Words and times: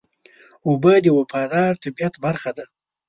اوبه 0.67 0.93
د 1.05 1.07
وفادار 1.17 1.71
طبیعت 1.83 2.13
برخه 2.25 2.51
ده. 2.57 2.65